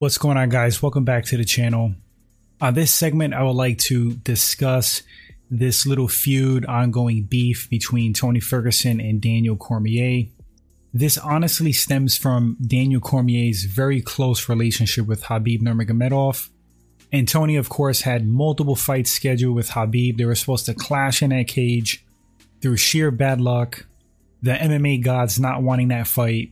[0.00, 0.82] What's going on, guys?
[0.82, 1.94] Welcome back to the channel.
[2.60, 5.04] On this segment, I would like to discuss
[5.48, 10.26] this little feud, ongoing beef between Tony Ferguson and Daniel Cormier.
[10.92, 16.50] This honestly stems from Daniel Cormier's very close relationship with Khabib Nurmagomedov.
[17.12, 20.18] And Tony, of course, had multiple fights scheduled with Khabib.
[20.18, 22.04] They were supposed to clash in that cage
[22.60, 23.86] through sheer bad luck,
[24.42, 26.50] the MMA gods not wanting that fight.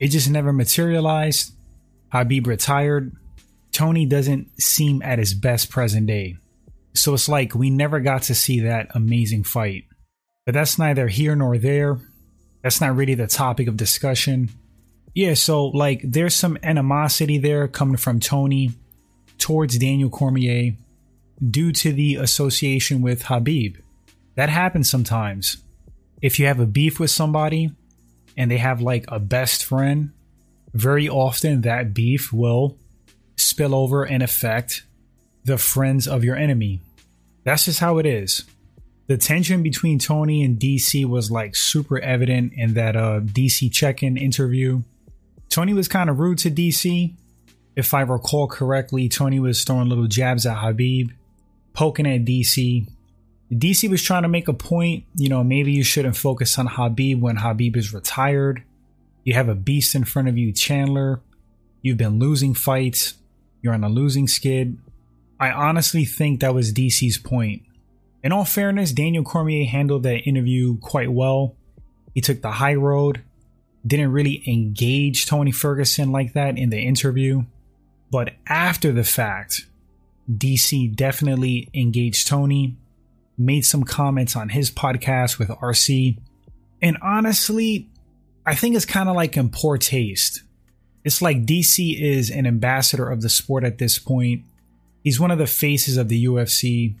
[0.00, 1.52] It just never materialized
[2.12, 3.16] Khabib retired,
[3.72, 6.36] Tony doesn't seem at his best present day.
[6.94, 9.84] So it's like we never got to see that amazing fight.
[10.44, 11.98] But that's neither here nor there.
[12.62, 14.50] That's not really the topic of discussion.
[15.14, 18.72] Yeah, so like there's some animosity there coming from Tony
[19.38, 20.74] towards Daniel Cormier
[21.50, 23.80] due to the association with Khabib.
[24.36, 25.58] That happens sometimes.
[26.20, 27.72] If you have a beef with somebody
[28.36, 30.12] and they have like a best friend
[30.74, 32.76] very often that beef will
[33.36, 34.84] spill over and affect
[35.44, 36.80] the friends of your enemy.
[37.44, 38.44] That's just how it is.
[39.08, 44.02] The tension between Tony and DC was like super evident in that uh, DC check
[44.02, 44.82] in interview.
[45.48, 47.14] Tony was kind of rude to DC.
[47.74, 51.10] If I recall correctly, Tony was throwing little jabs at Khabib,
[51.74, 52.86] poking at DC.
[53.52, 57.20] DC was trying to make a point, you know, maybe you shouldn't focus on Khabib
[57.20, 58.62] when Khabib is retired.
[59.24, 61.20] You have a beast in front of you, Chandler.
[61.80, 63.14] You've been losing fights.
[63.60, 64.78] You're on a losing skid.
[65.38, 67.62] I honestly think that was DC's point.
[68.22, 71.56] In all fairness, Daniel Cormier handled that interview quite well.
[72.14, 73.22] He took the high road,
[73.86, 77.44] didn't really engage Tony Ferguson like that in the interview.
[78.10, 79.66] But after the fact,
[80.30, 82.76] DC definitely engaged Tony,
[83.36, 86.18] made some comments on his podcast with RC.
[86.80, 87.88] And honestly,
[88.44, 90.42] I think it's kind of like in poor taste.
[91.04, 94.44] It's like DC is an ambassador of the sport at this point.
[95.02, 96.96] He's one of the faces of the UFC.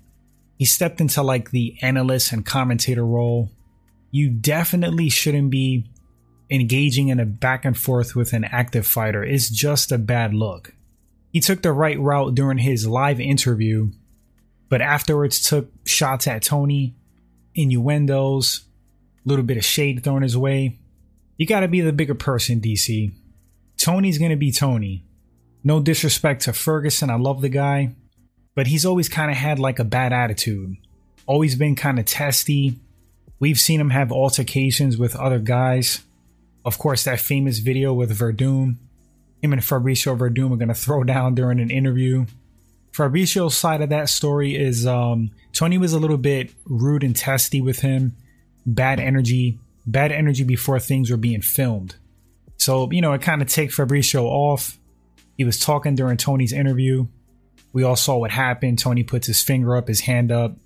[0.58, 3.50] He stepped into like the analyst and commentator role.
[4.10, 5.86] You definitely shouldn't be
[6.50, 9.24] engaging in a back and forth with an active fighter.
[9.24, 10.74] It's just a bad look.
[11.32, 13.90] He took the right route during his live interview,
[14.68, 16.94] but afterwards took shots at Tony,
[17.54, 18.66] innuendos,
[19.24, 20.78] a little bit of shade thrown his way.
[21.36, 23.12] You got to be the bigger person, DC.
[23.76, 25.04] Tony's going to be Tony.
[25.64, 27.94] No disrespect to Ferguson, I love the guy,
[28.54, 30.76] but he's always kind of had like a bad attitude.
[31.26, 32.78] Always been kind of testy.
[33.38, 36.02] We've seen him have altercations with other guys.
[36.64, 38.76] Of course, that famous video with Werdum.
[39.40, 42.26] Him and Fabricio Werdum are going to throw down during an interview.
[42.92, 47.60] Fabricio's side of that story is um, Tony was a little bit rude and testy
[47.60, 48.14] with him,
[48.66, 51.96] bad energy, bad energy before things were being filmed.
[52.56, 54.78] So, you know, it kind of take Fabricio off.
[55.36, 57.06] He was talking during Tony's interview.
[57.72, 58.78] We all saw what happened.
[58.78, 60.56] Tony puts his finger up, his hand up.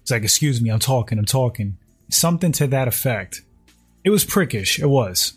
[0.00, 1.76] It's like, excuse me, I'm talking, I'm talking.
[2.10, 3.42] Something to that effect.
[4.04, 5.34] It was prickish, it was.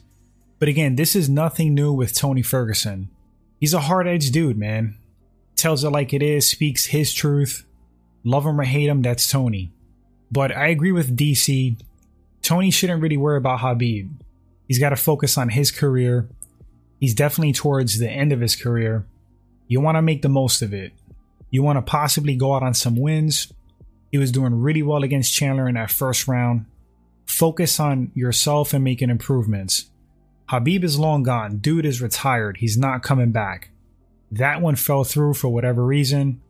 [0.59, 3.09] But again, this is nothing new with Tony Ferguson.
[3.59, 4.97] He's a hard edged dude, man.
[5.56, 7.66] Tells it like it is, speaks his truth.
[8.24, 9.72] Love him or hate him, that's Tony.
[10.31, 11.78] But I agree with DC.
[12.45, 14.07] Tony shouldn't really worry about Khabib.
[14.67, 16.29] He's got to focus on his career.
[17.00, 19.07] He's definitely towards the end of his career.
[19.67, 20.94] You want to make the most of it.
[21.50, 23.51] You want to possibly go out on some wins.
[24.11, 26.67] He was doing really well against Chandler in that first round.
[27.25, 29.89] Focus on yourself and making improvements.
[30.47, 31.57] Khabib is long gone.
[31.57, 32.57] Dude is retired.
[32.57, 33.72] He's not coming back.
[34.31, 36.41] That one fell through for whatever reason.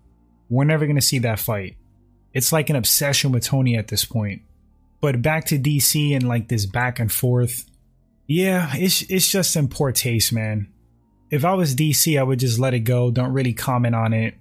[0.50, 1.78] We're never going to see that fight.
[2.34, 4.42] It's like an obsession with Tony at this point.
[5.02, 7.66] But back to DC and like this back and forth.
[8.28, 10.72] Yeah, it's it's just in poor taste, man.
[11.30, 13.12] If I was DC, I would just let it go.
[13.12, 14.36] Don't really comment on it.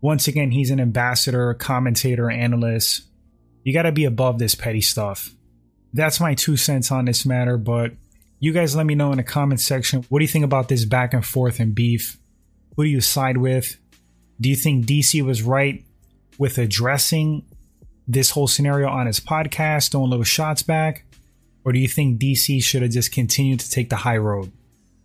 [0.00, 3.02] Once again, he's an ambassador, commentator, analyst.
[3.64, 5.34] You got to be above this petty stuff.
[5.92, 7.92] That's my two cents on this matter, but
[8.38, 10.04] you guys let me know in the comment section.
[10.08, 12.18] What do you think about this back and forth and beef?
[12.76, 13.76] Who do you side with?
[14.40, 15.84] Do you think DC was right
[16.38, 17.44] with addressing
[18.12, 21.04] this whole scenario on his podcast, throwing little shots back?
[21.64, 24.50] Or do you think DC should have just continued to take the high road?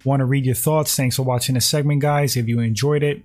[0.04, 0.96] Want to read your thoughts?
[0.96, 2.38] Thanks for watching this segment, guys.
[2.38, 3.24] If you enjoyed it,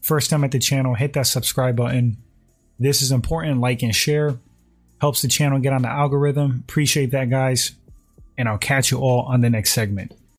[0.00, 2.16] first time at the channel, hit that subscribe button.
[2.78, 3.60] This is important.
[3.60, 4.38] Like and share.
[5.00, 6.64] Helps the channel get on the algorithm.
[6.68, 7.72] Appreciate that, guys.
[8.38, 10.12] And I'll catch you all on the next segment.